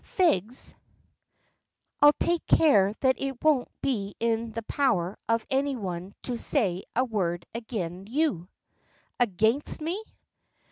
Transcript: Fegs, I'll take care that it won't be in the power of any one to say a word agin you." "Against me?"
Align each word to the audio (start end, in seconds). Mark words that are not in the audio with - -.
Fegs, 0.17 0.73
I'll 2.01 2.13
take 2.19 2.43
care 2.47 2.95
that 3.01 3.21
it 3.21 3.43
won't 3.43 3.67
be 3.83 4.15
in 4.19 4.51
the 4.51 4.63
power 4.63 5.15
of 5.29 5.45
any 5.51 5.75
one 5.75 6.15
to 6.23 6.37
say 6.39 6.85
a 6.95 7.05
word 7.05 7.45
agin 7.53 8.07
you." 8.07 8.49
"Against 9.19 9.79
me?" 9.79 10.03